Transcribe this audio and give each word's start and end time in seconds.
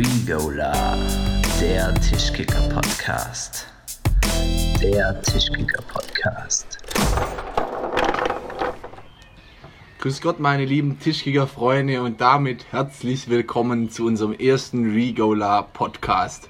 Regola, 0.00 0.96
der 1.60 1.92
Tischkicker-Podcast. 1.96 3.66
Der 4.82 5.20
Tischkicker-Podcast. 5.20 6.78
Grüß 9.98 10.22
Gott, 10.22 10.40
meine 10.40 10.64
lieben 10.64 10.98
Tischkicker-Freunde 10.98 12.00
und 12.00 12.18
damit 12.22 12.64
herzlich 12.70 13.28
willkommen 13.28 13.90
zu 13.90 14.06
unserem 14.06 14.32
ersten 14.32 14.90
Regola 14.90 15.60
Podcast. 15.60 16.48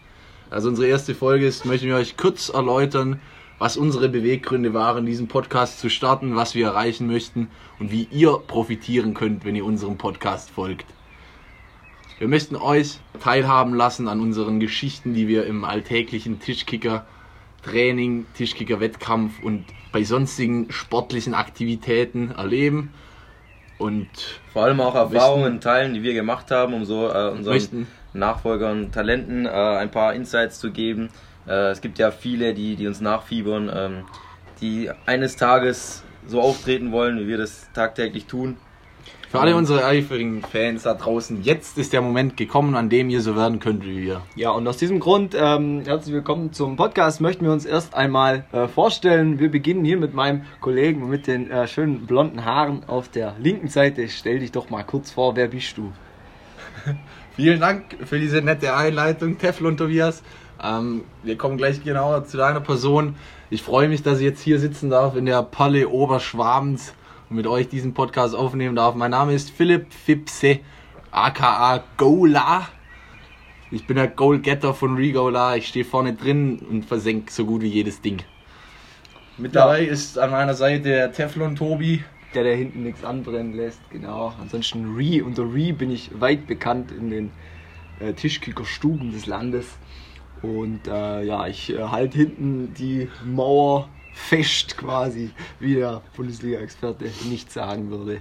Also 0.49 0.69
unsere 0.69 0.87
erste 0.87 1.17
Folge 1.17 1.45
ist, 1.45 1.65
möchten 1.65 1.89
wir 1.89 1.97
euch 1.97 2.17
kurz 2.17 2.51
erläutern, 2.51 3.21
was 3.59 3.77
unsere 3.77 4.09
Beweggründe 4.09 4.75
waren, 4.75 5.07
diesen 5.07 5.27
Podcast 5.27 5.81
zu 5.81 5.91
starten, 5.91 6.37
was 6.37 6.55
wir 6.55 6.67
erreichen 6.67 7.09
möchten 7.09 7.51
und 7.81 7.91
wie 7.91 8.07
ihr 8.13 8.39
profitieren 8.47 9.13
könnt, 9.13 9.45
wenn 9.45 9.57
ihr 9.57 9.65
unserem 9.65 9.99
Podcast 9.99 10.51
folgt. 10.51 10.87
Wir 12.21 12.29
möchten 12.29 12.55
euch 12.55 12.99
teilhaben 13.19 13.73
lassen 13.75 14.07
an 14.07 14.21
unseren 14.21 14.61
Geschichten, 14.61 15.15
die 15.15 15.27
wir 15.27 15.47
im 15.47 15.65
alltäglichen 15.65 16.39
Tischkicker 16.39 17.07
Training, 17.63 18.27
Tischkicker 18.35 18.79
Wettkampf 18.79 19.43
und 19.43 19.65
bei 19.91 20.05
sonstigen 20.05 20.71
sportlichen 20.71 21.33
Aktivitäten 21.33 22.33
erleben 22.33 22.93
und 23.79 24.07
vor 24.53 24.65
allem 24.65 24.83
auch 24.83 24.95
Erfahrungen 24.95 25.63
teilen, 25.63 25.95
die 25.95 26.03
wir 26.03 26.13
gemacht 26.13 26.51
haben, 26.51 26.75
um 26.75 26.85
so 26.85 27.09
äh, 27.09 27.31
unseren 27.31 27.55
möchten 27.55 27.87
Nachfolgern, 28.13 28.93
Talenten 28.93 29.47
äh, 29.47 29.49
ein 29.49 29.91
paar 29.91 30.13
Insights 30.13 30.61
zu 30.61 30.73
geben. 30.73 31.09
Äh, 31.49 31.71
es 31.71 31.81
gibt 31.81 31.99
ja 31.99 32.11
viele, 32.11 32.53
die, 32.53 32.77
die 32.77 32.87
uns 32.87 33.01
nachfiebern, 33.01 33.71
ähm, 33.75 34.05
die 34.61 34.91
eines 35.07 35.37
Tages 35.37 36.03
so 36.27 36.43
auftreten 36.43 36.93
wollen, 36.93 37.19
wie 37.19 37.29
wir 37.29 37.39
das 37.39 37.71
tagtäglich 37.73 38.27
tun. 38.27 38.59
Für 39.31 39.39
alle 39.39 39.55
unsere 39.55 39.85
eifrigen 39.85 40.43
Fans 40.43 40.83
da 40.83 40.95
draußen, 40.95 41.45
jetzt 41.45 41.79
ist 41.79 41.93
der 41.93 42.03
Moment 42.03 42.37
gekommen, 42.37 42.75
an 42.75 42.89
dem 42.89 43.11
ihr 43.11 43.21
so 43.21 43.37
werden 43.37 43.61
könnt 43.61 43.85
wie 43.87 44.03
wir. 44.03 44.23
Ja, 44.35 44.51
und 44.51 44.67
aus 44.67 44.77
diesem 44.77 44.99
Grund, 44.99 45.37
ähm, 45.39 45.83
herzlich 45.85 46.13
willkommen 46.13 46.53
zum 46.53 46.75
Podcast, 46.75 47.21
möchten 47.21 47.45
wir 47.45 47.53
uns 47.53 47.65
erst 47.65 47.95
einmal 47.95 48.45
äh, 48.51 48.67
vorstellen. 48.67 49.39
Wir 49.39 49.49
beginnen 49.49 49.85
hier 49.85 49.99
mit 49.99 50.15
meinem 50.15 50.43
Kollegen 50.61 51.09
mit 51.09 51.29
den 51.29 51.49
äh, 51.49 51.69
schönen 51.69 52.07
blonden 52.07 52.45
Haaren 52.45 52.83
auf 52.89 53.09
der 53.09 53.37
linken 53.39 53.69
Seite. 53.69 54.09
Stell 54.09 54.41
dich 54.41 54.51
doch 54.51 54.69
mal 54.69 54.83
kurz 54.83 55.13
vor, 55.13 55.37
wer 55.37 55.47
bist 55.47 55.79
du? 55.79 55.93
Vielen 57.37 57.61
Dank 57.61 57.85
für 58.05 58.19
diese 58.19 58.43
nette 58.43 58.75
Einleitung, 58.75 59.39
Teflon 59.39 59.77
Tobias. 59.77 60.25
Ähm, 60.61 61.03
wir 61.23 61.39
kommen 61.39 61.57
gleich 61.57 61.85
genauer 61.85 62.25
zu 62.25 62.37
deiner 62.37 62.61
Person. 62.61 63.15
Ich 63.49 63.63
freue 63.63 63.89
mich, 63.89 64.03
dass 64.03 64.19
ich 64.19 64.25
jetzt 64.25 64.43
hier 64.43 64.59
sitzen 64.59 64.91
darf 64.91 65.15
in 65.15 65.27
der 65.27 65.45
Palle 65.45 65.89
Oberschwabens 65.89 66.95
und 67.31 67.37
mit 67.37 67.47
euch 67.47 67.69
diesen 67.69 67.95
Podcast 67.95 68.35
aufnehmen 68.35 68.75
darf. 68.75 68.97
Mein 68.97 69.13
Name 69.13 69.33
ist 69.33 69.51
Philipp 69.51 69.93
Fipse, 69.93 70.59
aka 71.13 71.83
Gola. 71.97 72.69
Ich 73.71 73.87
bin 73.87 73.97
der 73.97 74.09
Goalgetter 74.09 74.75
von 74.75 74.97
Regola. 74.97 75.55
Ich 75.55 75.69
stehe 75.69 75.85
vorne 75.85 76.15
drin 76.15 76.59
und 76.59 76.85
versenke 76.85 77.33
so 77.33 77.47
gut 77.47 77.63
wie 77.63 77.69
jedes 77.69 78.01
Ding. 78.01 78.19
Mit 79.39 79.55
dabei 79.55 79.85
ist 79.85 80.19
an 80.19 80.33
meiner 80.33 80.55
Seite 80.55 80.83
der 80.83 81.13
Teflon 81.13 81.55
Tobi. 81.55 82.03
Der, 82.35 82.43
der 82.45 82.57
hinten 82.57 82.83
nichts 82.83 83.05
anbrennen 83.05 83.55
lässt, 83.55 83.81
genau. 83.91 84.33
Ansonsten 84.41 84.97
Re, 84.97 85.25
unter 85.25 85.43
Re 85.43 85.73
bin 85.73 85.91
ich 85.91 86.11
weit 86.21 86.47
bekannt 86.47 86.93
in 86.93 87.11
den 87.11 87.31
äh, 87.99 88.13
Tischkicker-Stuben 88.13 89.13
des 89.13 89.27
Landes. 89.27 89.67
Und 90.43 90.87
äh, 90.87 91.25
ja, 91.25 91.47
ich 91.47 91.73
äh, 91.73 91.83
halte 91.83 92.19
hinten 92.19 92.75
die 92.75 93.09
Mauer 93.25 93.89
fest 94.13 94.77
quasi, 94.77 95.31
wie 95.59 95.75
der 95.75 96.03
Bundesliga-Experte 96.17 97.11
nicht 97.29 97.51
sagen 97.53 97.91
würde. 97.91 98.21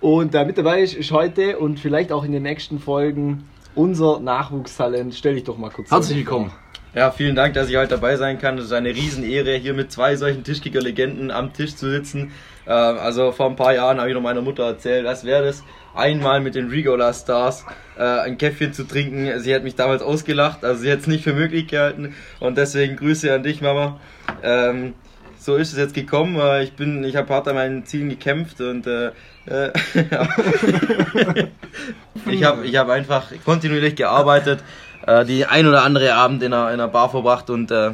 Und 0.00 0.34
äh, 0.34 0.44
mit 0.44 0.56
dabei 0.56 0.80
ist, 0.80 0.94
ist 0.94 1.12
heute 1.12 1.58
und 1.58 1.78
vielleicht 1.78 2.10
auch 2.10 2.24
in 2.24 2.32
den 2.32 2.42
nächsten 2.42 2.78
Folgen 2.78 3.48
unser 3.74 4.20
Nachwuchstalent. 4.20 5.14
Stell 5.14 5.34
dich 5.34 5.44
doch 5.44 5.58
mal 5.58 5.70
kurz 5.70 5.90
Herzlich 5.90 6.18
willkommen. 6.18 6.52
Ja, 6.92 7.12
vielen 7.12 7.36
Dank, 7.36 7.54
dass 7.54 7.68
ich 7.70 7.76
heute 7.76 7.90
dabei 7.90 8.16
sein 8.16 8.40
kann. 8.40 8.58
Es 8.58 8.64
ist 8.64 8.72
eine 8.72 8.88
Riesenehre, 8.88 9.54
hier 9.54 9.74
mit 9.74 9.92
zwei 9.92 10.16
solchen 10.16 10.42
Tischkicker-Legenden 10.42 11.30
am 11.30 11.52
Tisch 11.52 11.76
zu 11.76 11.88
sitzen. 11.88 12.32
Äh, 12.66 12.72
also 12.72 13.30
vor 13.30 13.46
ein 13.46 13.54
paar 13.54 13.72
Jahren 13.72 13.98
habe 13.98 14.08
ich 14.08 14.14
noch 14.14 14.22
meiner 14.22 14.42
Mutter 14.42 14.64
erzählt, 14.64 15.04
was 15.04 15.24
wäre 15.24 15.44
das, 15.44 15.62
einmal 15.94 16.40
mit 16.40 16.56
den 16.56 16.68
Regola 16.68 17.12
Stars 17.12 17.64
äh, 17.96 18.02
ein 18.02 18.38
Käffchen 18.38 18.72
zu 18.72 18.82
trinken. 18.82 19.38
Sie 19.38 19.54
hat 19.54 19.62
mich 19.62 19.76
damals 19.76 20.02
ausgelacht, 20.02 20.64
also 20.64 20.82
sie 20.82 20.90
hat 20.90 20.98
es 20.98 21.06
nicht 21.06 21.22
für 21.22 21.32
möglich 21.32 21.68
gehalten. 21.68 22.16
Und 22.40 22.58
deswegen 22.58 22.96
Grüße 22.96 23.32
an 23.32 23.44
dich, 23.44 23.60
Mama. 23.60 24.00
Ähm, 24.42 24.94
so 25.38 25.54
ist 25.54 25.72
es 25.72 25.78
jetzt 25.78 25.94
gekommen. 25.94 26.40
Äh, 26.40 26.64
Ich 26.64 26.72
bin, 26.72 27.04
ich 27.04 27.14
habe 27.14 27.32
hart 27.32 27.46
an 27.46 27.54
meinen 27.54 27.86
Zielen 27.86 28.08
gekämpft 28.08 28.60
und 28.60 28.88
äh, 28.88 29.12
äh, 29.46 29.70
ich 32.26 32.44
habe 32.44 32.66
ich 32.66 32.76
hab 32.76 32.88
einfach 32.88 33.30
kontinuierlich 33.44 33.94
gearbeitet, 33.94 34.62
äh, 35.10 35.24
die 35.24 35.46
ein 35.46 35.66
oder 35.66 35.82
andere 35.82 36.14
Abend 36.14 36.42
in 36.42 36.52
einer, 36.52 36.68
in 36.68 36.74
einer 36.74 36.88
Bar 36.88 37.10
verbracht 37.10 37.50
und 37.50 37.70
äh, 37.70 37.90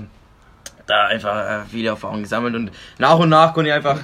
da 0.87 1.07
einfach 1.07 1.37
äh, 1.37 1.65
viele 1.71 1.89
Erfahrungen 1.89 2.23
gesammelt 2.23 2.55
und 2.55 2.71
nach 2.99 3.19
und 3.19 3.29
nach 3.29 3.55
konnte 3.55 3.71
ich 3.71 3.75
einfach 3.75 3.99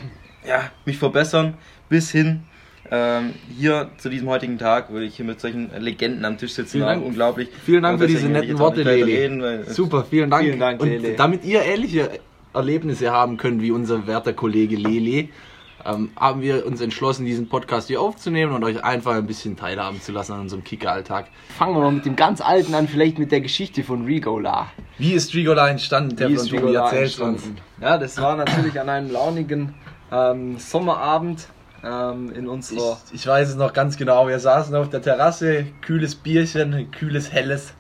ja, 0.47 0.71
mich 0.85 0.99
verbessern 0.99 1.55
bis 1.89 2.11
hin 2.11 2.45
ähm, 2.91 3.35
hier 3.57 3.91
zu 3.99 4.09
diesem 4.09 4.29
heutigen 4.29 4.59
Tag, 4.59 4.91
würde 4.91 5.07
ich 5.07 5.17
hier 5.17 5.25
mit 5.25 5.41
solchen 5.41 5.71
Legenden 5.79 6.25
am 6.25 6.37
Tisch 6.37 6.53
sitzen. 6.53 6.73
Vielen 6.73 6.87
Dank. 6.87 7.05
Unglaublich. 7.05 7.49
Vielen 7.65 7.83
Dank 7.83 7.99
für 7.99 8.07
diese 8.07 8.29
netten 8.29 8.59
Worte, 8.59 8.83
Leli. 8.83 9.15
reden, 9.15 9.65
Super, 9.67 10.05
vielen 10.09 10.29
Dank. 10.29 10.45
Vielen 10.45 10.61
Dank, 10.61 10.81
Und 10.81 10.89
Lele. 10.89 11.15
damit 11.15 11.45
ihr 11.45 11.63
ähnliche 11.63 12.11
Erlebnisse 12.53 13.11
haben 13.11 13.39
könnt 13.39 13.63
wie 13.63 13.71
unser 13.71 14.07
werter 14.07 14.35
Kollege 14.35 14.77
Lele, 14.77 15.29
ähm, 15.85 16.11
haben 16.17 16.41
wir 16.43 16.67
uns 16.67 16.81
entschlossen, 16.81 17.25
diesen 17.25 17.49
Podcast 17.49 17.89
hier 17.89 18.01
aufzunehmen 18.01 18.53
und 18.53 18.65
euch 18.65 18.83
einfach 18.85 19.15
ein 19.15 19.27
bisschen 19.27 19.57
teilhaben 19.57 20.01
zu 20.01 20.13
lassen 20.13 20.33
an 20.33 20.41
unserem 20.41 20.65
Kicker-Alltag. 20.65 21.27
Fangen 21.57 21.75
wir 21.75 21.81
mal 21.81 21.93
mit 21.93 22.05
dem 22.05 22.17
ganz 22.17 22.41
alten 22.41 22.75
an, 22.75 22.89
vielleicht 22.89 23.19
mit 23.19 23.33
der 23.33 23.41
Geschichte 23.41 23.85
von 23.85 24.05
Regola. 24.05 24.69
Wie 24.99 25.13
ist 25.13 25.35
Rigola 25.35 25.69
entstanden? 25.69 26.13
Wie 26.13 26.17
Teflon 26.17 26.37
ist 26.37 26.53
Regola 26.53 26.85
erzähl's 26.85 27.19
uns. 27.19 27.43
entstanden? 27.43 27.61
Ja, 27.81 27.99
das 27.99 28.21
war 28.21 28.37
natürlich 28.37 28.81
an 28.81 28.89
einem 28.89 29.11
launigen 29.11 29.75
ähm, 30.11 30.59
Sommerabend 30.59 31.49
ähm, 31.85 32.31
in 32.31 32.45
Ich, 32.45 32.51
unserer 32.51 32.99
ich 33.13 33.27
weiß 33.27 33.49
es 33.49 33.57
noch 33.57 33.73
ganz 33.73 33.97
genau. 33.97 34.29
Wir 34.29 34.39
saßen 34.39 34.75
auf 34.75 34.91
der 34.91 35.03
Terrasse, 35.03 35.67
kühles 35.81 36.15
Bierchen, 36.15 36.91
kühles 36.91 37.33
Helles. 37.33 37.75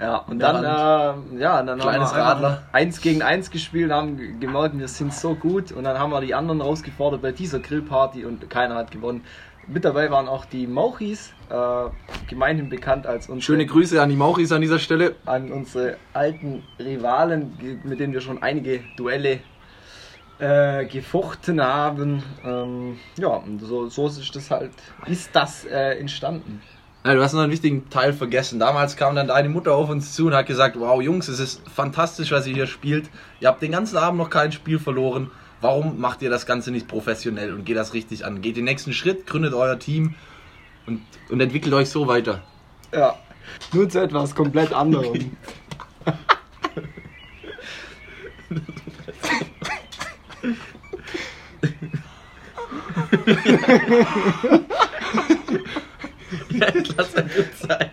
Ja, 0.00 0.16
und 0.16 0.38
dann, 0.38 0.64
äh, 0.64 1.40
ja, 1.40 1.62
dann 1.62 1.78
Kleines 1.78 2.08
haben 2.08 2.16
wir 2.16 2.22
Radler. 2.22 2.62
eins 2.72 3.02
gegen 3.02 3.20
eins 3.20 3.50
gespielt, 3.50 3.92
haben 3.92 4.40
gemerkt, 4.40 4.78
wir 4.78 4.88
sind 4.88 5.12
so 5.12 5.34
gut 5.34 5.72
und 5.72 5.84
dann 5.84 5.98
haben 5.98 6.10
wir 6.10 6.22
die 6.22 6.34
anderen 6.34 6.62
rausgefordert 6.62 7.20
bei 7.20 7.32
dieser 7.32 7.58
Grillparty 7.60 8.24
und 8.24 8.48
keiner 8.48 8.76
hat 8.76 8.90
gewonnen. 8.90 9.24
Mit 9.66 9.84
dabei 9.84 10.10
waren 10.10 10.26
auch 10.26 10.46
die 10.46 10.66
Mauchis, 10.66 11.34
äh, 11.50 11.90
gemeinhin 12.28 12.70
bekannt 12.70 13.06
als 13.06 13.28
unsere, 13.28 13.42
Schöne 13.42 13.66
Grüße 13.66 14.00
an 14.00 14.08
die 14.08 14.16
Mauchis 14.16 14.52
an 14.52 14.62
dieser 14.62 14.78
Stelle. 14.78 15.16
an 15.26 15.52
unsere 15.52 15.98
alten 16.14 16.62
Rivalen, 16.78 17.80
mit 17.84 18.00
denen 18.00 18.14
wir 18.14 18.22
schon 18.22 18.42
einige 18.42 18.80
Duelle 18.96 19.40
äh, 20.38 20.86
gefochten 20.86 21.62
haben. 21.62 22.22
Ähm, 22.42 22.98
ja, 23.18 23.28
und 23.28 23.60
so, 23.60 23.88
so 23.88 24.06
ist 24.06 24.34
das 24.34 24.50
halt, 24.50 24.72
ist 25.06 25.36
das 25.36 25.66
äh, 25.66 25.98
entstanden. 25.98 26.62
Ja, 27.02 27.14
du 27.14 27.22
hast 27.22 27.32
noch 27.32 27.40
einen 27.40 27.50
wichtigen 27.50 27.88
Teil 27.88 28.12
vergessen. 28.12 28.58
Damals 28.58 28.96
kam 28.96 29.14
dann 29.14 29.28
deine 29.28 29.48
Mutter 29.48 29.74
auf 29.74 29.88
uns 29.88 30.14
zu 30.14 30.26
und 30.26 30.34
hat 30.34 30.44
gesagt, 30.46 30.78
wow 30.78 31.00
Jungs, 31.00 31.28
es 31.28 31.40
ist 31.40 31.62
fantastisch, 31.70 32.30
was 32.30 32.46
ihr 32.46 32.52
hier 32.54 32.66
spielt. 32.66 33.08
Ihr 33.40 33.48
habt 33.48 33.62
den 33.62 33.72
ganzen 33.72 33.96
Abend 33.96 34.18
noch 34.18 34.28
kein 34.28 34.52
Spiel 34.52 34.78
verloren. 34.78 35.30
Warum 35.62 35.98
macht 35.98 36.20
ihr 36.20 36.28
das 36.28 36.44
Ganze 36.44 36.70
nicht 36.70 36.88
professionell 36.88 37.54
und 37.54 37.64
geht 37.64 37.78
das 37.78 37.94
richtig 37.94 38.26
an? 38.26 38.42
Geht 38.42 38.58
den 38.58 38.64
nächsten 38.64 38.92
Schritt, 38.92 39.26
gründet 39.26 39.54
euer 39.54 39.78
Team 39.78 40.14
und, 40.86 41.00
und 41.30 41.40
entwickelt 41.40 41.72
euch 41.72 41.88
so 41.88 42.06
weiter. 42.06 42.42
Ja, 42.94 43.16
nun 43.72 43.88
zu 43.88 44.02
etwas 44.02 44.34
komplett 44.34 44.74
anderem. 44.74 45.24
Lass 56.96 57.14
mal 57.14 57.22
gut 57.24 57.54
sein. 57.60 57.90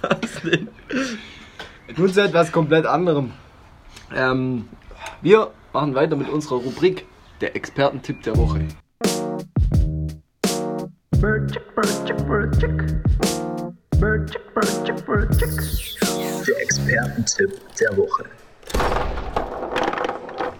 Was 0.00 0.42
denn? 0.42 0.68
Nun 1.96 2.12
zu 2.12 2.22
etwas 2.22 2.50
komplett 2.50 2.86
anderem. 2.86 3.32
Ähm, 4.14 4.68
wir 5.20 5.52
machen 5.72 5.94
weiter 5.94 6.16
mit 6.16 6.28
unserer 6.28 6.56
Rubrik 6.56 7.06
der 7.40 7.54
Expertentipp 7.56 8.22
der 8.22 8.36
Woche. 8.36 8.66
Der 16.46 16.60
Expertentipp 16.60 17.58
der 17.78 17.96
Woche. 17.96 18.24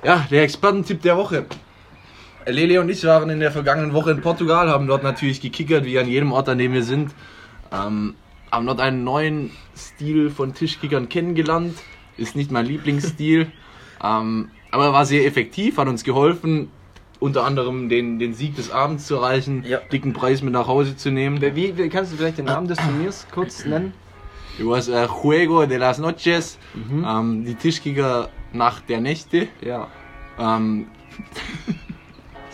Ja, 0.04 0.26
der 0.30 0.42
Expertentipp 0.42 1.02
der 1.02 1.16
Woche. 1.16 1.46
Lele 2.46 2.80
und 2.80 2.88
ich 2.88 3.04
waren 3.04 3.30
in 3.30 3.40
der 3.40 3.50
vergangenen 3.52 3.92
Woche 3.92 4.10
in 4.10 4.20
Portugal, 4.20 4.68
haben 4.68 4.86
dort 4.86 5.02
natürlich 5.02 5.40
gekickert, 5.40 5.84
wie 5.84 5.98
an 5.98 6.08
jedem 6.08 6.32
Ort, 6.32 6.48
an 6.48 6.58
dem 6.58 6.72
wir 6.72 6.82
sind. 6.82 7.12
Ähm, 7.72 8.14
haben 8.50 8.66
dort 8.66 8.80
einen 8.80 9.04
neuen 9.04 9.50
Stil 9.76 10.30
von 10.30 10.54
Tischkickern 10.54 11.08
kennengelernt. 11.08 11.74
Ist 12.18 12.36
nicht 12.36 12.50
mein 12.50 12.66
Lieblingsstil, 12.66 13.50
ähm, 14.04 14.50
aber 14.70 14.84
er 14.86 14.92
war 14.92 15.06
sehr 15.06 15.24
effektiv, 15.26 15.78
hat 15.78 15.88
uns 15.88 16.04
geholfen, 16.04 16.68
unter 17.20 17.44
anderem 17.44 17.88
den, 17.88 18.18
den 18.18 18.34
Sieg 18.34 18.56
des 18.56 18.70
Abends 18.70 19.06
zu 19.06 19.14
erreichen, 19.16 19.64
Ja. 19.66 19.78
dicken 19.92 20.12
Preis 20.12 20.42
mit 20.42 20.52
nach 20.52 20.66
Hause 20.66 20.96
zu 20.96 21.10
nehmen. 21.10 21.40
Wie, 21.40 21.76
wie 21.76 21.88
kannst 21.88 22.12
du 22.12 22.16
vielleicht 22.16 22.38
den 22.38 22.46
Namen 22.46 22.66
des 22.68 22.78
Turniers 22.78 23.26
kurz 23.32 23.64
nennen? 23.64 23.94
It 24.58 24.66
was 24.66 24.90
a 24.90 25.06
Juego 25.06 25.64
de 25.64 25.78
las 25.78 25.98
Noches, 25.98 26.58
ähm, 26.74 27.44
die 27.46 27.54
Tischkicker 27.54 28.28
Nacht 28.52 28.86
der 28.90 29.00
Nächte. 29.00 29.48
Ja. 29.64 29.88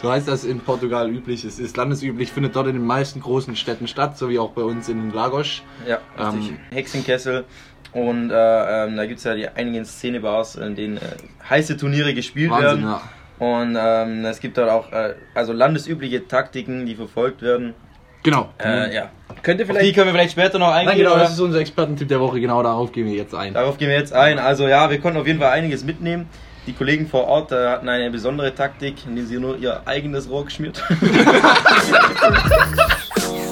So 0.00 0.11
heißt 0.11 0.29
das 0.29 0.45
in 0.45 0.61
Portugal 0.61 1.11
üblich. 1.11 1.45
Es 1.45 1.59
ist 1.59 1.77
landesüblich, 1.77 2.31
findet 2.31 2.55
dort 2.55 2.69
in 2.69 2.75
den 2.75 2.87
meisten 2.87 3.21
großen 3.21 3.56
Städten 3.56 3.89
statt, 3.89 4.17
so 4.17 4.29
wie 4.29 4.39
auch 4.39 4.50
bei 4.50 4.62
uns 4.62 4.89
in 4.89 5.12
Lagos. 5.12 5.62
Ja, 5.89 5.99
richtig. 6.17 6.50
Ähm, 6.50 6.59
Hexenkessel. 6.71 7.45
Und 7.93 8.31
äh, 8.31 8.85
ähm, 8.85 8.97
da 8.97 9.06
gibt 9.06 9.19
es 9.19 9.25
ja 9.25 9.35
die 9.35 9.49
einigen 9.49 9.85
Szenebars, 9.85 10.56
in 10.56 10.77
denen 10.77 10.99
äh, 10.99 11.00
heiße 11.49 11.77
Turniere 11.77 12.15
gespielt 12.15 12.50
Wahnsinn, 12.50 12.85
werden. 12.85 12.85
ja. 12.85 13.03
Und 13.39 13.77
ähm, 13.81 14.25
es 14.25 14.41
gibt 14.41 14.59
dort 14.59 14.71
auch 14.71 14.93
äh, 14.93 15.15
also 15.35 15.53
landesübliche 15.53 16.27
Taktiken, 16.29 16.87
die 16.87 16.95
verfolgt 16.95 17.43
werden. 17.43 17.75
Genau. 18.23 18.49
Äh, 18.62 18.95
ja. 18.95 19.11
Könnte 19.43 19.65
Auf 19.65 19.79
die 19.79 19.93
können 19.93 20.06
wir 20.06 20.12
vielleicht 20.12 20.33
später 20.33 20.59
noch 20.59 20.71
Nein, 20.71 20.89
eingehen. 20.89 21.05
genau, 21.05 21.15
oder? 21.15 21.23
das 21.23 21.33
ist 21.33 21.41
unser 21.41 21.61
Expertentipp 21.61 22.09
der 22.09 22.21
Woche. 22.21 22.41
Genau 22.41 22.62
darauf 22.62 22.93
gehen 22.93 23.06
wir 23.06 23.15
jetzt 23.15 23.35
ein. 23.35 23.55
Darauf 23.55 23.79
gehen 23.79 23.89
wir 23.89 23.97
jetzt 23.97 24.12
ein. 24.12 24.39
Also 24.39 24.67
ja, 24.67 24.91
wir 24.91 25.00
konnten 25.00 25.19
auf 25.19 25.27
jeden 25.27 25.39
Fall 25.39 25.53
einiges 25.53 25.85
mitnehmen. 25.85 26.29
Die 26.67 26.73
Kollegen 26.75 27.07
vor 27.07 27.27
Ort 27.27 27.53
äh, 27.53 27.69
hatten 27.69 27.89
eine 27.89 28.11
besondere 28.11 28.55
Taktik, 28.55 29.07
indem 29.07 29.27
sie 29.27 29.39
nur 29.39 29.57
ihr 29.59 29.81
eigenes 29.87 30.29
Rohr 30.29 30.45
geschmiert 30.45 30.83
haben. 30.91 31.01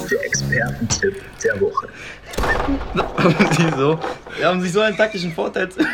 Der 0.09 0.25
Expertentipp 0.25 1.21
der 1.43 1.59
Woche. 1.59 1.87
die 3.57 3.69
so, 3.75 3.99
die 4.39 4.45
haben 4.45 4.61
sich 4.61 4.71
so 4.71 4.81
einen 4.81 4.95
taktischen 4.95 5.33
Vorteil 5.33 5.69
zu 5.69 5.79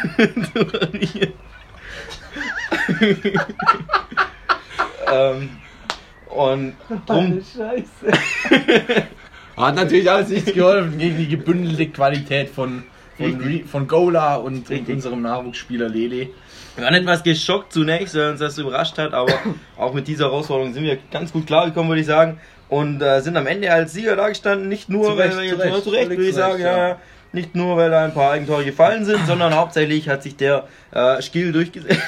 ähm, 5.12 5.50
und 6.30 6.76
drum, 7.06 7.42
Hat 9.56 9.76
natürlich 9.76 10.10
alles 10.10 10.30
nichts 10.30 10.52
geholfen 10.54 10.98
gegen 10.98 11.18
die 11.18 11.28
gebündelte 11.28 11.90
Qualität 11.90 12.50
von, 12.50 12.86
von, 13.18 13.64
von 13.66 13.88
Gola 13.88 14.36
und, 14.36 14.70
und 14.70 14.90
unserem 14.90 15.22
Nachwuchsspieler 15.22 15.90
Lele. 15.90 16.30
wir 16.76 16.84
waren 16.84 16.94
etwas 16.94 17.24
geschockt 17.24 17.74
zunächst, 17.74 18.16
weil 18.16 18.32
uns 18.32 18.40
das 18.40 18.58
überrascht 18.58 18.98
hat, 18.98 19.14
aber 19.14 19.34
auch 19.78 19.94
mit 19.94 20.08
dieser 20.08 20.26
Herausforderung 20.26 20.74
sind 20.74 20.84
wir 20.84 20.98
ganz 21.12 21.32
gut 21.32 21.48
klargekommen, 21.48 21.90
würde 21.90 22.02
ich 22.02 22.08
sagen. 22.08 22.40
Und 22.70 23.02
äh, 23.02 23.22
sind 23.22 23.38
am 23.38 23.46
Ende 23.46 23.72
als 23.72 23.94
Sieger 23.94 24.16
dagestanden, 24.16 24.68
nicht 24.68 24.90
nur, 24.90 25.12
Zu 25.12 25.18
weil 25.18 25.30
wir 25.30 25.36
zu 25.36 25.44
jetzt 25.44 25.60
Recht, 25.60 25.84
zu 25.84 25.90
Recht, 25.90 26.04
völlig 26.04 26.18
würde 26.18 26.30
ich 26.30 26.36
sagen, 26.36 26.62
ja. 26.62 26.88
ja. 26.90 27.00
Nicht 27.32 27.56
nur, 27.56 27.78
weil 27.78 27.90
da 27.90 28.04
ein 28.04 28.14
paar 28.14 28.32
Eigentore 28.32 28.64
gefallen 28.64 29.06
sind, 29.06 29.20
sondern 29.28 29.54
hauptsächlich 29.56 30.10
hat 30.10 30.24
sich 30.24 30.36
der 30.36 30.68
äh, 30.92 31.22
Skill 31.22 31.52
durchgesetzt. 31.52 32.00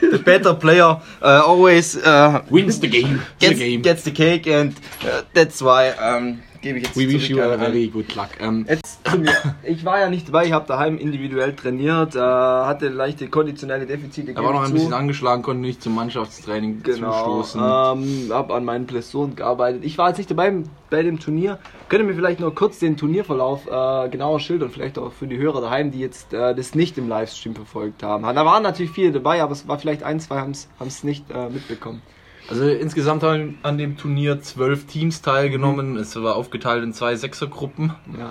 the 0.00 0.18
better 0.18 0.54
player 0.54 1.00
uh, 1.22 1.42
always 1.46 1.96
uh, 1.96 2.42
Wins 2.50 2.78
the 2.80 2.88
game. 2.88 3.22
The 3.38 3.46
gets, 3.46 3.58
game. 3.58 3.82
gets 3.82 4.04
the 4.04 4.10
cake 4.10 4.46
and 4.46 4.74
uh, 5.04 5.22
that's 5.32 5.60
why 5.62 5.90
um, 5.90 6.42
gebe 6.64 6.78
ich 6.78 6.84
jetzt 6.86 6.96
We 6.96 7.08
wish 7.08 7.28
you 7.28 7.40
a 7.40 7.56
very 7.58 7.86
good 7.88 8.14
luck. 8.16 8.30
Ähm, 8.40 8.66
Jetzt 8.68 9.06
zu 9.06 9.18
mir. 9.18 9.30
Ich 9.62 9.84
war 9.84 10.00
ja 10.00 10.08
nicht 10.08 10.28
dabei, 10.28 10.46
ich 10.46 10.52
habe 10.52 10.66
daheim 10.66 10.98
individuell 10.98 11.54
trainiert, 11.54 12.16
äh, 12.16 12.18
hatte 12.18 12.88
leichte 12.88 13.28
konditionelle 13.28 13.86
Defizite. 13.86 14.32
er 14.34 14.42
war 14.42 14.52
noch 14.52 14.62
ein 14.62 14.68
zu. 14.68 14.72
bisschen 14.74 14.92
angeschlagen, 14.94 15.42
konnte 15.42 15.60
nicht 15.60 15.82
zum 15.82 15.94
Mannschaftstraining 15.94 16.82
Genau, 16.82 17.42
zustoßen. 17.42 17.60
ähm, 17.60 18.32
habe 18.32 18.54
an 18.54 18.64
meinen 18.64 18.86
Blessuren 18.86 19.36
gearbeitet. 19.36 19.84
Ich 19.84 19.98
war 19.98 20.08
jetzt 20.08 20.18
nicht 20.18 20.30
dabei 20.30 20.52
bei 20.90 21.02
dem 21.02 21.20
Turnier. 21.20 21.58
Könnt 21.88 22.02
ihr 22.02 22.06
mir 22.06 22.14
vielleicht 22.14 22.40
nur 22.40 22.54
kurz 22.54 22.78
den 22.78 22.96
Turnierverlauf 22.96 23.66
äh, 23.66 24.08
genauer 24.08 24.40
schildern, 24.40 24.70
vielleicht 24.70 24.98
auch 24.98 25.12
für 25.12 25.26
die 25.26 25.36
Hörer 25.36 25.60
daheim, 25.60 25.90
die 25.90 26.00
jetzt 26.00 26.32
äh, 26.32 26.54
das 26.54 26.74
nicht 26.74 26.96
im 26.98 27.08
Livestream 27.08 27.54
verfolgt 27.54 28.02
haben. 28.02 28.22
Da 28.24 28.44
waren 28.46 28.62
natürlich 28.62 28.90
viele 28.92 29.12
dabei, 29.12 29.42
aber 29.42 29.52
es 29.52 29.68
war 29.68 29.78
vielleicht 29.78 30.02
ein, 30.02 30.18
zwei 30.18 30.40
haben 30.40 30.52
es 30.52 31.04
nicht 31.04 31.30
äh, 31.30 31.50
mitbekommen. 31.50 32.00
Also 32.48 32.68
insgesamt 32.68 33.22
haben 33.22 33.58
an 33.62 33.78
dem 33.78 33.96
Turnier 33.96 34.40
zwölf 34.40 34.86
Teams 34.86 35.22
teilgenommen. 35.22 35.96
Es 35.96 36.14
war 36.16 36.36
aufgeteilt 36.36 36.82
in 36.84 36.92
zwei 36.92 37.16
Sechsergruppen. 37.16 37.94
Ja. 38.18 38.28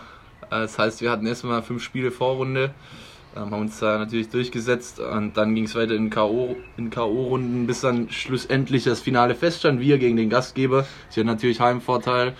Äh, 0.52 0.62
Das 0.62 0.78
heißt, 0.78 1.02
wir 1.02 1.10
hatten 1.12 1.26
erstmal 1.26 1.64
fünf 1.64 1.82
Spiele 1.84 2.12
Vorrunde, 2.12 2.74
ähm, 3.36 3.52
haben 3.52 3.62
uns 3.62 3.80
da 3.80 3.98
natürlich 3.98 4.30
durchgesetzt 4.30 5.00
und 5.00 5.36
dann 5.36 5.56
ging 5.56 5.64
es 5.66 5.74
weiter 5.76 5.96
in 5.96 6.12
K.O. 6.12 6.56
in 6.78 6.92
K.O.-Runden, 6.92 7.66
bis 7.66 7.82
dann 7.82 8.10
schlussendlich 8.12 8.84
das 8.84 9.00
Finale 9.02 9.34
feststand. 9.34 9.80
Wir 9.80 9.98
gegen 9.98 10.16
den 10.16 10.30
Gastgeber. 10.30 10.86
Sie 11.10 11.20
hatten 11.20 11.28
natürlich 11.28 11.60
Heimvorteil. 11.60 12.34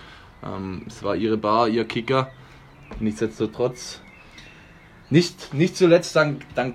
Ähm, 0.44 0.82
Es 0.86 1.02
war 1.02 1.16
ihre 1.16 1.36
Bar, 1.36 1.68
ihr 1.68 1.84
Kicker. 1.84 2.30
Nichtsdestotrotz 3.00 4.00
nicht, 5.10 5.52
nicht 5.52 5.76
zuletzt 5.76 6.14
dank, 6.14 6.42
dank 6.54 6.74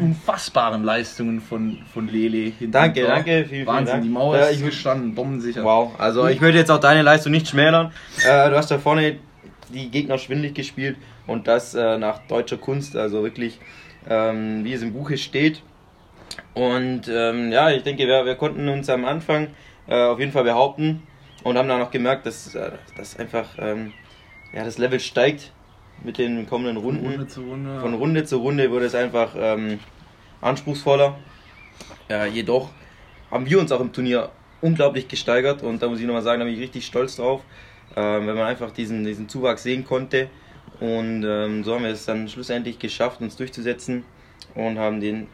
unfassbaren 0.00 0.84
Leistungen 0.84 1.40
von, 1.40 1.78
von 1.92 2.08
Lele. 2.08 2.52
Danke, 2.70 3.00
Tor. 3.00 3.08
danke, 3.10 3.30
vielen, 3.30 3.48
vielen 3.48 3.66
Wahnsinn, 3.66 3.86
Dank. 3.94 4.02
die 4.04 4.08
Mauer 4.10 4.36
Ja, 4.38 4.44
ist 4.46 4.58
ich- 4.60 4.64
gestanden, 4.66 5.14
bombensicher. 5.14 5.64
Wow, 5.64 5.92
also 5.98 6.26
ich 6.28 6.40
würde 6.40 6.58
jetzt 6.58 6.70
auch 6.70 6.80
deine 6.80 7.02
Leistung 7.02 7.32
nicht 7.32 7.48
schmälern. 7.48 7.92
Äh, 8.24 8.50
du 8.50 8.56
hast 8.56 8.70
da 8.70 8.78
vorne 8.78 9.16
die 9.72 9.90
Gegner 9.90 10.18
schwindlig 10.18 10.54
gespielt 10.54 10.96
und 11.26 11.48
das 11.48 11.74
äh, 11.74 11.98
nach 11.98 12.18
deutscher 12.28 12.56
Kunst, 12.56 12.96
also 12.96 13.22
wirklich 13.22 13.58
ähm, 14.08 14.64
wie 14.64 14.72
es 14.72 14.82
im 14.82 14.92
Buche 14.92 15.16
steht. 15.16 15.62
Und 16.54 17.02
ähm, 17.08 17.50
ja, 17.52 17.70
ich 17.70 17.82
denke, 17.82 18.06
wir, 18.06 18.24
wir 18.24 18.34
konnten 18.36 18.68
uns 18.68 18.88
am 18.90 19.04
Anfang 19.04 19.48
äh, 19.88 19.94
auf 20.04 20.18
jeden 20.20 20.32
Fall 20.32 20.44
behaupten 20.44 21.02
und 21.42 21.58
haben 21.58 21.68
dann 21.68 21.82
auch 21.82 21.90
gemerkt, 21.90 22.26
dass, 22.26 22.54
äh, 22.54 22.72
dass 22.96 23.18
einfach 23.18 23.48
ähm, 23.58 23.92
ja, 24.52 24.64
das 24.64 24.78
Level 24.78 25.00
steigt 25.00 25.52
mit 26.02 26.18
den 26.18 26.46
kommenden 26.46 26.76
Runden. 26.76 27.06
Runde 27.06 27.26
zu 27.26 27.42
Runde. 27.42 27.80
Von 27.80 27.94
Runde 27.94 28.24
zu 28.24 28.38
Runde 28.38 28.70
wurde 28.70 28.86
es 28.86 28.94
einfach 28.94 29.34
ähm, 29.36 29.78
anspruchsvoller. 30.40 31.18
Ja, 32.08 32.26
jedoch 32.26 32.70
haben 33.30 33.46
wir 33.46 33.58
uns 33.58 33.72
auch 33.72 33.80
im 33.80 33.92
Turnier 33.92 34.30
unglaublich 34.60 35.08
gesteigert 35.08 35.62
und 35.62 35.82
da 35.82 35.88
muss 35.88 36.00
ich 36.00 36.06
nochmal 36.06 36.22
sagen, 36.22 36.40
da 36.40 36.44
bin 36.46 36.54
ich 36.54 36.60
richtig 36.60 36.86
stolz 36.86 37.16
drauf, 37.16 37.42
ähm, 37.96 38.26
wenn 38.26 38.34
man 38.36 38.46
einfach 38.46 38.70
diesen, 38.70 39.04
diesen 39.04 39.28
Zuwachs 39.28 39.62
sehen 39.62 39.84
konnte. 39.84 40.28
Und 40.80 41.24
ähm, 41.24 41.62
so 41.62 41.74
haben 41.74 41.84
wir 41.84 41.90
es 41.90 42.04
dann 42.04 42.28
schlussendlich 42.28 42.78
geschafft, 42.78 43.20
uns 43.20 43.36
durchzusetzen 43.36 44.04
und 44.54 44.78
haben 44.78 45.00
den 45.00 45.28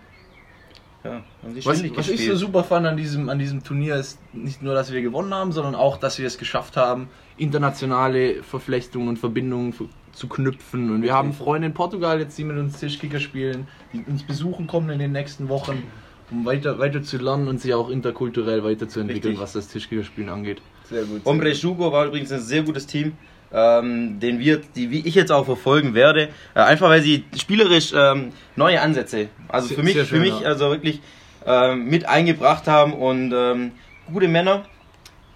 ja, 1.05 1.23
Was, 1.43 1.82
was 1.97 2.08
ich 2.08 2.26
so 2.26 2.37
super 2.37 2.62
fand 2.62 2.87
an 2.87 2.97
diesem, 2.97 3.29
an 3.29 3.38
diesem 3.38 3.64
Turnier 3.64 3.97
ist 3.97 4.19
nicht 4.35 4.62
nur, 4.62 4.75
dass 4.75 4.93
wir 4.93 5.00
gewonnen 5.00 5.32
haben, 5.32 5.52
sondern 5.52 5.75
auch, 5.75 5.97
dass 5.97 6.19
wir 6.19 6.26
es 6.26 6.37
geschafft 6.37 6.76
haben, 6.76 7.08
internationale 7.38 8.43
Verflechtungen 8.43 9.08
und 9.08 9.19
Verbindungen 9.19 9.75
zu 10.12 10.29
knüpfen. 10.29 10.91
Und 10.91 11.02
wir 11.02 11.14
haben 11.14 11.32
Freunde 11.32 11.69
in 11.69 11.75
Portugal 11.75 12.20
jetzt, 12.20 12.37
die 12.37 12.44
mit 12.44 12.58
uns 12.58 12.79
Tischkicker 12.79 13.20
spielen, 13.20 13.67
die 13.93 14.05
uns 14.06 14.23
besuchen 14.23 14.67
kommen 14.67 14.91
in 14.91 14.99
den 14.99 15.12
nächsten 15.12 15.49
Wochen, 15.49 15.82
um 16.31 16.44
weiter, 16.44 16.79
weiter 16.79 17.03
zu 17.03 17.17
lernen 17.17 17.49
und 17.49 17.61
sich 17.61 17.73
auch 17.73 17.88
interkulturell 17.88 18.62
weiterzuentwickeln, 18.62 19.32
Richtig. 19.32 19.41
was 19.41 19.53
das 19.55 19.69
Tischkickerspielen 19.69 20.29
angeht. 20.29 20.60
Sehr 20.84 21.05
gut. 21.05 21.24
Hombre 21.24 21.53
Jugo 21.53 21.93
war 21.93 22.06
übrigens 22.06 22.31
ein 22.32 22.41
sehr 22.41 22.63
gutes 22.63 22.86
Team, 22.86 23.13
ähm, 23.52 24.20
den 24.20 24.38
wir, 24.38 24.60
die 24.76 24.90
wie 24.90 25.06
ich 25.06 25.14
jetzt 25.14 25.32
auch 25.32 25.44
verfolgen 25.44 25.94
werde. 25.94 26.28
Äh, 26.54 26.60
einfach 26.60 26.88
weil 26.88 27.02
sie 27.02 27.24
spielerisch 27.38 27.92
ähm, 27.96 28.32
neue 28.56 28.80
Ansätze, 28.80 29.28
also 29.48 29.69
Sehr- 29.69 29.76
für 29.78 29.82
mich, 29.82 29.94
schön, 29.94 30.06
für 30.06 30.19
mich 30.20 30.40
ja. 30.40 30.46
also 30.48 30.70
wirklich 30.70 31.00
ähm, 31.46 31.86
mit 31.86 32.06
eingebracht 32.08 32.66
haben 32.69 32.92
und 32.94 33.32
ähm, 33.34 33.72
gute 34.12 34.28
Männer. 34.28 34.64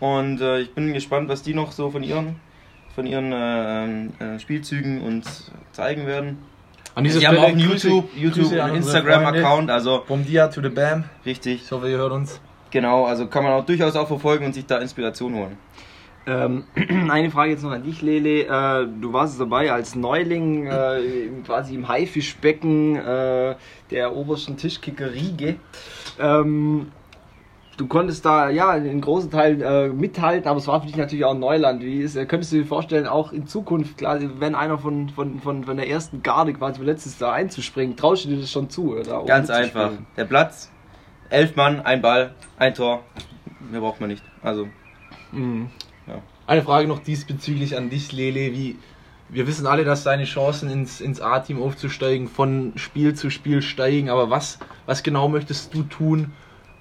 Und 0.00 0.40
äh, 0.40 0.60
ich 0.60 0.74
bin 0.74 0.92
gespannt, 0.92 1.28
was 1.28 1.42
die 1.42 1.54
noch 1.54 1.72
so 1.72 1.90
von 1.90 2.02
ihren, 2.02 2.36
von 2.94 3.06
ihren 3.06 3.32
äh, 3.32 3.84
ähm, 3.84 4.12
äh, 4.18 4.38
Spielzügen 4.38 5.00
uns 5.00 5.50
zeigen 5.72 6.06
werden. 6.06 6.38
An 6.94 7.04
dieser 7.04 7.20
Sie 7.20 7.26
haben 7.26 7.38
auch 7.38 7.42
Stelle 7.48 7.58
einen 7.58 7.70
YouTube, 7.70 8.08
YouTube 8.16 8.52
und 8.52 8.74
Instagram-Account, 8.76 9.70
also. 9.70 10.04
Vom 10.06 10.24
Dia 10.24 10.48
to 10.48 10.60
the 10.62 10.68
Bam. 10.68 11.04
richtig, 11.26 11.62
Ich 11.64 11.72
hoffe, 11.72 11.90
ihr 11.90 11.96
hört 11.96 12.12
uns. 12.12 12.40
genau, 12.70 13.06
also 13.06 13.26
kann 13.26 13.42
man 13.42 13.52
auch 13.54 13.64
durchaus 13.66 13.96
auch 13.96 14.06
verfolgen 14.06 14.44
und 14.46 14.52
sich 14.52 14.66
da 14.66 14.78
Inspiration 14.78 15.34
holen. 15.34 15.56
Ähm, 16.26 16.64
eine 17.10 17.30
Frage 17.30 17.52
jetzt 17.52 17.62
noch 17.62 17.72
an 17.72 17.82
dich, 17.82 18.00
Lele. 18.02 18.44
Äh, 18.44 18.88
du 19.00 19.12
warst 19.12 19.40
dabei 19.40 19.72
als 19.72 19.94
Neuling 19.94 20.66
äh, 20.66 21.28
quasi 21.44 21.74
im 21.74 21.88
Haifischbecken 21.88 22.96
äh, 22.96 23.56
der 23.90 24.16
obersten 24.16 24.56
Tischkicker 24.56 25.12
Riege. 25.12 25.56
Ähm, 26.18 26.92
du 27.76 27.86
konntest 27.86 28.24
da 28.24 28.48
ja 28.48 28.74
in 28.74 29.00
großen 29.00 29.30
Teilen 29.30 29.60
äh, 29.60 29.88
mithalten, 29.88 30.48
aber 30.48 30.58
es 30.58 30.66
war 30.66 30.80
für 30.80 30.86
dich 30.86 30.96
natürlich 30.96 31.24
auch 31.24 31.34
Neuland. 31.34 31.82
Wie 31.82 32.00
ist, 32.00 32.16
äh, 32.16 32.24
könntest 32.24 32.52
du 32.52 32.56
dir 32.56 32.66
vorstellen, 32.66 33.06
auch 33.06 33.32
in 33.32 33.46
Zukunft, 33.46 33.98
klar, 33.98 34.18
wenn 34.38 34.54
einer 34.54 34.78
von, 34.78 35.10
von, 35.10 35.40
von, 35.40 35.64
von 35.64 35.76
der 35.76 35.88
ersten 35.88 36.22
Garde 36.22 36.54
quasi 36.54 36.82
letztes 36.82 37.18
da 37.18 37.32
einzuspringen, 37.32 37.96
traust 37.96 38.24
du 38.24 38.30
dir 38.30 38.40
das 38.40 38.50
schon 38.50 38.70
zu? 38.70 38.96
Oder? 38.96 39.24
Ganz 39.24 39.50
einfach. 39.50 39.92
Der 40.16 40.24
Platz, 40.24 40.70
elf 41.28 41.54
Mann, 41.56 41.80
ein 41.80 42.00
Ball, 42.00 42.34
ein 42.58 42.72
Tor. 42.74 43.02
Mehr 43.70 43.80
braucht 43.80 44.00
man 44.00 44.08
nicht. 44.08 44.22
Also, 44.42 44.68
Mhm. 45.34 45.68
Eine 46.46 46.62
Frage 46.62 46.86
noch 46.86 46.98
diesbezüglich 46.98 47.76
an 47.76 47.88
dich, 47.88 48.12
Lele. 48.12 48.52
Wie, 48.52 48.76
wir 49.30 49.46
wissen 49.46 49.66
alle, 49.66 49.84
dass 49.84 50.04
deine 50.04 50.24
Chancen 50.24 50.70
ins, 50.70 51.00
ins 51.00 51.20
A-Team 51.20 51.62
aufzusteigen 51.62 52.28
von 52.28 52.72
Spiel 52.76 53.14
zu 53.14 53.30
Spiel 53.30 53.62
steigen, 53.62 54.10
aber 54.10 54.28
was, 54.28 54.58
was 54.86 55.02
genau 55.02 55.28
möchtest 55.28 55.72
du 55.72 55.82
tun, 55.82 56.32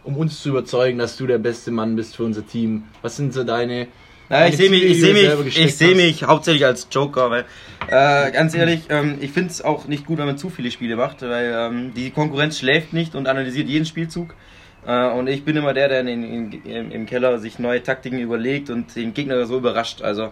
um 0.04 0.18
uns 0.18 0.42
zu 0.42 0.50
überzeugen, 0.50 0.98
dass 0.98 1.16
du 1.16 1.28
der 1.28 1.38
beste 1.38 1.72
Mann 1.72 1.96
bist 1.96 2.18
für 2.18 2.24
unser 2.24 2.46
Team? 2.46 2.84
Was 3.02 3.16
sind 3.16 3.34
so 3.34 3.46
deine, 3.46 3.88
Ja, 4.30 4.48
ich 4.48 4.58
sehe 4.58 4.70
mich, 4.70 4.84
ich 4.84 5.00
sehe 5.00 5.14
mich, 5.14 5.58
ich 5.58 5.76
sehe 5.76 5.96
mich 5.96 6.24
hauptsächlich 6.24 6.66
als 6.66 6.88
Joker, 6.92 7.30
weil 7.30 7.46
äh, 7.88 8.32
ganz 8.32 8.54
ehrlich, 8.54 8.82
ähm, 8.90 9.18
ich 9.22 9.32
finde 9.32 9.50
es 9.50 9.62
auch 9.62 9.88
nicht 9.88 10.06
gut, 10.06 10.18
wenn 10.18 10.26
man 10.26 10.38
zu 10.38 10.50
viele 10.50 10.72
Spiele 10.72 10.98
macht, 10.98 11.22
weil 11.22 11.54
ähm, 11.56 11.94
die 11.94 12.12
Konkurrenz 12.12 12.60
schläft 12.60 12.92
nicht 12.92 13.16
und 13.16 13.28
analysiert 13.28 13.70
jeden 13.70 13.86
Spielzug. 13.86 14.36
Äh, 14.86 15.10
und 15.12 15.28
ich 15.28 15.46
bin 15.46 15.56
immer 15.56 15.74
der, 15.74 15.90
der 15.90 16.02
in, 16.02 16.24
in, 16.24 16.52
in, 16.52 16.92
im 16.92 17.06
Keller 17.06 17.40
sich 17.40 17.60
neue 17.60 17.82
Taktiken 17.82 18.20
überlegt 18.20 18.70
und 18.70 18.96
den 18.96 19.14
Gegner 19.14 19.46
so 19.46 19.58
überrascht. 19.58 20.02
Also 20.02 20.32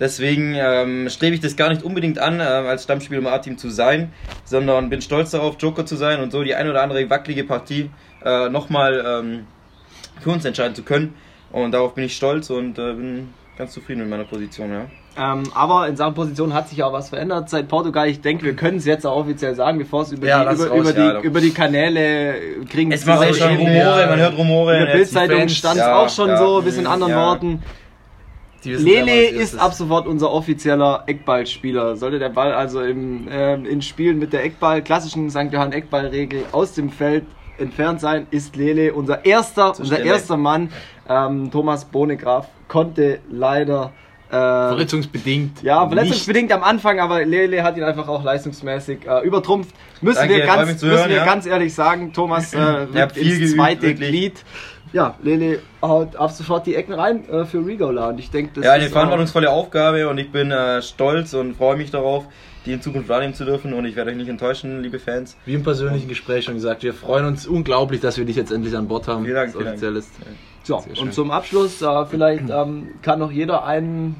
deswegen 0.00 0.54
ähm, 0.54 1.08
strebe 1.08 1.34
ich 1.34 1.40
das 1.40 1.56
gar 1.56 1.68
nicht 1.68 1.82
unbedingt 1.82 2.18
an, 2.18 2.40
äh, 2.40 2.42
als 2.42 2.84
Stammspieler 2.84 3.20
im 3.20 3.26
A-Team 3.26 3.58
zu 3.58 3.70
sein, 3.70 4.12
sondern 4.44 4.90
bin 4.90 5.00
stolz 5.00 5.30
darauf, 5.30 5.56
Joker 5.58 5.86
zu 5.86 5.96
sein 5.96 6.20
und 6.20 6.30
so 6.30 6.42
die 6.42 6.54
ein 6.54 6.68
oder 6.68 6.82
andere 6.82 7.08
wackelige 7.08 7.44
Partie 7.44 7.90
äh, 8.24 8.48
nochmal 8.48 9.04
ähm, 9.06 9.46
für 10.20 10.30
uns 10.30 10.44
entscheiden 10.44 10.74
zu 10.74 10.82
können. 10.82 11.14
Und 11.52 11.72
darauf 11.72 11.94
bin 11.94 12.04
ich 12.04 12.16
stolz 12.16 12.50
und 12.50 12.78
äh, 12.78 12.94
bin 12.94 13.28
ganz 13.56 13.72
zufrieden 13.72 14.00
mit 14.00 14.10
meiner 14.10 14.24
Position, 14.24 14.70
ja. 14.70 14.86
Ähm, 15.16 15.44
aber 15.54 15.86
in 15.86 15.96
Sachen 15.96 16.14
Position 16.14 16.52
hat 16.54 16.68
sich 16.68 16.82
auch 16.82 16.92
was 16.92 17.08
verändert 17.08 17.48
seit 17.48 17.68
Portugal. 17.68 18.08
Ich 18.08 18.20
denke, 18.20 18.44
wir 18.44 18.56
können 18.56 18.78
es 18.78 18.84
jetzt 18.84 19.06
auch 19.06 19.16
offiziell 19.16 19.54
sagen, 19.54 19.78
bevor 19.78 20.02
es 20.02 20.12
über, 20.12 20.26
Ja, 20.26 20.44
die, 20.44 20.54
über, 20.54 20.70
raus, 20.70 20.90
über, 20.90 20.98
ja, 20.98 21.20
die, 21.20 21.26
über 21.26 21.40
die 21.40 21.50
Kanäle 21.50 22.34
kriegen. 22.68 22.90
Wir 22.90 22.98
Social 22.98 23.32
schon 23.32 23.56
Rumore, 23.56 24.06
man 24.08 24.18
hört 24.18 24.36
Rumore. 24.36 24.78
In 24.78 24.86
der 24.86 24.92
Bildzeitung 24.92 25.48
stand 25.48 25.76
es 25.76 25.86
ja, 25.86 25.96
auch 25.96 26.08
schon 26.08 26.28
ja, 26.28 26.36
so, 26.36 26.58
ein 26.58 26.64
bisschen 26.64 26.86
anderen 26.86 27.12
ja. 27.12 27.18
Worten. 27.18 27.62
Lele 28.64 29.34
was 29.34 29.42
ist 29.42 29.58
ab 29.58 29.74
sofort 29.74 30.06
unser 30.06 30.32
offizieller 30.32 31.04
Eckballspieler. 31.06 31.96
Sollte 31.96 32.18
der 32.18 32.30
Ball 32.30 32.52
also 32.52 32.80
im, 32.80 33.28
ähm, 33.30 33.66
in 33.66 33.82
Spielen 33.82 34.18
mit 34.18 34.32
der 34.32 34.42
Eckball, 34.42 34.82
klassischen 34.82 35.30
St. 35.30 35.52
Johann 35.52 35.72
Eckballregel 35.72 36.44
aus 36.50 36.72
dem 36.72 36.90
Feld 36.90 37.24
entfernt 37.58 38.00
sein, 38.00 38.26
ist 38.30 38.56
Lele 38.56 38.94
unser 38.94 39.24
erster, 39.24 39.68
unser 39.78 39.84
Stelle. 39.84 40.04
erster 40.04 40.36
Mann. 40.36 40.70
Ähm, 41.08 41.50
Thomas 41.52 41.84
Bonegraf 41.84 42.48
konnte 42.68 43.20
leider 43.30 43.92
äh, 43.92 44.03
Verletzungsbedingt. 44.68 45.62
ja, 45.62 45.84
nicht. 45.84 45.94
verletzungsbedingt 45.94 46.52
am 46.52 46.62
Anfang, 46.62 47.00
aber 47.00 47.24
Lele 47.24 47.62
hat 47.62 47.76
ihn 47.76 47.82
einfach 47.84 48.08
auch 48.08 48.22
leistungsmäßig 48.24 49.06
äh, 49.06 49.24
übertrumpft. 49.26 49.74
Müssen 50.00 50.16
Danke, 50.18 50.34
wir, 50.36 50.46
ganz, 50.46 50.70
müssen 50.72 50.90
hören, 50.90 51.08
wir 51.10 51.16
ja. 51.16 51.24
ganz 51.24 51.46
ehrlich 51.46 51.74
sagen, 51.74 52.12
Thomas 52.12 52.52
äh, 52.54 52.58
habt 52.58 52.94
rückt 52.96 53.12
viel 53.12 53.30
ins 53.30 53.38
geübt, 53.38 53.54
zweite 53.56 53.82
wirklich. 53.82 54.08
Glied. 54.10 54.44
Ja, 54.92 55.16
Lele 55.22 55.58
haut 55.82 56.14
ab 56.14 56.30
sofort 56.30 56.66
die 56.66 56.76
Ecken 56.76 56.92
rein 56.92 57.28
äh, 57.28 57.44
für 57.46 57.64
Rigola 57.66 58.08
und 58.10 58.18
ich 58.20 58.30
denke, 58.30 58.52
das 58.54 58.64
Ja, 58.64 58.72
eine 58.72 58.84
ist 58.84 58.90
auch- 58.90 58.92
verantwortungsvolle 58.92 59.50
Aufgabe 59.50 60.08
und 60.08 60.18
ich 60.18 60.30
bin 60.30 60.50
äh, 60.52 60.82
stolz 60.82 61.34
und 61.34 61.56
freue 61.56 61.76
mich 61.76 61.90
darauf, 61.90 62.26
die 62.64 62.72
in 62.72 62.80
Zukunft 62.80 63.08
wahrnehmen 63.08 63.34
zu 63.34 63.44
dürfen 63.44 63.72
und 63.74 63.84
ich 63.86 63.96
werde 63.96 64.10
euch 64.12 64.16
nicht 64.16 64.28
enttäuschen, 64.28 64.82
liebe 64.82 64.98
Fans. 65.00 65.36
Wie 65.46 65.54
im 65.54 65.64
persönlichen 65.64 66.08
Gespräch 66.08 66.44
schon 66.44 66.54
gesagt, 66.54 66.82
wir 66.84 66.94
freuen 66.94 67.24
uns 67.26 67.46
unglaublich, 67.46 68.00
dass 68.00 68.18
wir 68.18 68.24
dich 68.24 68.36
jetzt 68.36 68.52
endlich 68.52 68.76
an 68.76 68.86
Bord 68.86 69.08
haben. 69.08 69.24
Vielen 69.24 69.34
Dank, 69.34 69.48
Das 69.48 69.52
vielen 69.54 69.64
Dank. 69.64 69.74
offiziell 69.74 69.96
ist. 69.96 70.10
So, 70.64 70.82
und 70.98 71.12
zum 71.12 71.30
Abschluss, 71.30 71.82
äh, 71.82 72.06
vielleicht 72.06 72.48
ähm, 72.48 72.94
kann 73.02 73.18
noch 73.18 73.30
jeder 73.30 73.66
einen, 73.66 74.16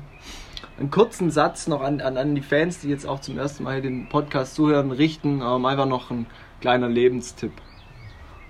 einen 0.79 0.91
kurzen 0.91 1.31
Satz 1.31 1.67
noch 1.69 1.81
an, 1.81 2.03
an, 2.03 2.19
an 2.19 2.35
die 2.35 2.43
Fans, 2.43 2.81
die 2.81 2.91
jetzt 2.91 3.07
auch 3.07 3.21
zum 3.21 3.39
ersten 3.39 3.65
Mal 3.65 3.73
hier 3.73 3.83
den 3.83 4.11
Podcast 4.11 4.55
zuhören, 4.55 4.91
richten. 4.91 5.41
Ähm, 5.41 5.65
einfach 5.65 5.87
noch 5.87 6.11
ein 6.11 6.27
kleiner 6.61 6.89
Lebenstipp. 6.89 7.53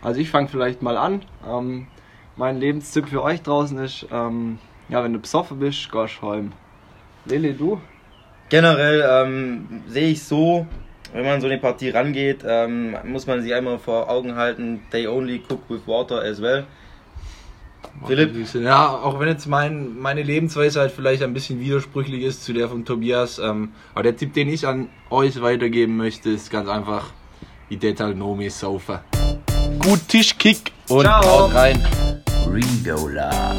Also 0.02 0.20
ich 0.20 0.28
fange 0.28 0.48
vielleicht 0.48 0.82
mal 0.82 0.96
an. 0.96 1.22
Ähm, 1.48 1.86
mein 2.36 2.58
Lebenstipp 2.58 3.08
für 3.08 3.22
euch 3.22 3.42
draußen 3.42 3.78
ist, 3.78 4.06
ähm, 4.10 4.58
ja, 4.88 5.04
wenn 5.04 5.12
du 5.12 5.20
besoffen 5.20 5.60
bist, 5.60 5.90
gehst 5.92 6.20
heim. 6.20 6.52
Lele, 7.26 7.54
du? 7.54 7.80
Generell 8.48 9.04
ähm, 9.08 9.82
sehe 9.86 10.08
ich 10.08 10.24
so, 10.24 10.66
wenn 11.12 11.24
man 11.24 11.40
so 11.40 11.46
eine 11.46 11.58
Partie 11.58 11.90
rangeht, 11.90 12.44
ähm, 12.44 12.96
muss 13.04 13.28
man 13.28 13.40
sich 13.40 13.54
einmal 13.54 13.78
vor 13.78 14.10
Augen 14.10 14.34
halten, 14.34 14.82
they 14.90 15.06
only 15.06 15.40
cook 15.48 15.60
with 15.68 15.86
water 15.86 16.20
as 16.20 16.42
well. 16.42 16.64
Philipp? 18.06 18.34
Ja, 18.54 18.88
auch 18.88 19.18
wenn 19.20 19.28
jetzt 19.28 19.46
mein, 19.46 19.98
meine 19.98 20.22
Lebensweise 20.22 20.80
halt 20.80 20.92
vielleicht 20.92 21.22
ein 21.22 21.32
bisschen 21.32 21.60
widersprüchlich 21.60 22.22
ist 22.22 22.44
zu 22.44 22.52
der 22.52 22.68
von 22.68 22.84
Tobias, 22.84 23.38
ähm, 23.38 23.70
aber 23.94 24.02
der 24.04 24.16
Tipp, 24.16 24.34
den 24.34 24.48
ich 24.48 24.66
an 24.66 24.88
euch 25.10 25.40
weitergeben 25.40 25.96
möchte, 25.96 26.30
ist 26.30 26.50
ganz 26.50 26.68
einfach, 26.68 27.12
Idetal 27.68 28.14
Nomi 28.14 28.50
Sofa. 28.50 29.04
Gut 29.78 30.00
Tischkick 30.08 30.72
und 30.88 31.04
Ciao. 31.04 31.24
haut 31.24 31.54
rein. 31.54 31.86
Regola, 32.46 33.54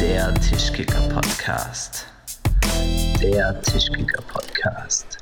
der 0.00 0.34
Tischkicker 0.34 1.00
Podcast. 1.08 2.06
Der 3.22 3.60
Tischkicker 3.62 4.22
Podcast. 4.22 5.18